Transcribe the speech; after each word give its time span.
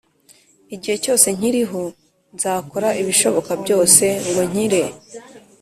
Igihe 0.75 0.95
cyose 1.03 1.27
nkiriho 1.37 1.81
nzakora 2.35 2.89
ibishoboka 3.01 3.51
byose 3.63 4.03
ngo 4.27 4.41
nkire 4.49 4.81